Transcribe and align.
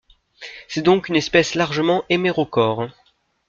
C'est 0.67 0.81
donc 0.81 1.09
une 1.09 1.15
espèce 1.15 1.53
largement 1.53 2.03
hémérochore. 2.09 2.87